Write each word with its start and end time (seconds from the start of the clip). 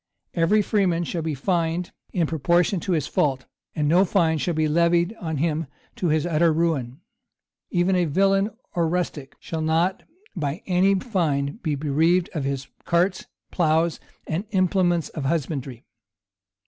Every 0.33 0.63
freeman 0.63 1.03
shall 1.03 1.21
be 1.21 1.35
fined 1.35 1.91
in 2.11 2.25
proportion 2.25 2.79
to 2.79 2.93
his 2.93 3.05
fault; 3.05 3.45
and 3.75 3.87
no 3.87 4.03
fine 4.03 4.39
shall 4.39 4.55
be 4.55 4.67
levied 4.67 5.15
on 5.19 5.37
him 5.37 5.67
to 5.97 6.07
his 6.07 6.25
utter 6.25 6.51
ruin; 6.51 7.01
even 7.69 7.95
a 7.95 8.05
villain 8.05 8.49
or 8.73 8.87
rustic 8.89 9.35
shall 9.39 9.61
not 9.61 10.01
by 10.35 10.63
any 10.65 10.95
fine 10.95 11.59
be 11.61 11.75
bereaved 11.75 12.31
of 12.33 12.45
his 12.45 12.67
carts, 12.83 13.27
ploughs, 13.51 13.99
and 14.25 14.45
implements 14.49 15.09
of 15.09 15.25
husbandry. 15.25 15.85